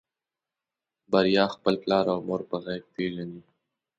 بريا 1.11 1.45
خپل 1.55 1.73
پلار 1.83 2.05
او 2.13 2.19
مور 2.27 2.41
په 2.49 2.57
غږ 2.63 2.83
پېژني. 2.93 3.41